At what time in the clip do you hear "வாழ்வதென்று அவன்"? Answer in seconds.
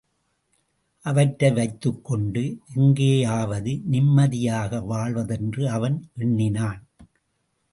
4.81-5.97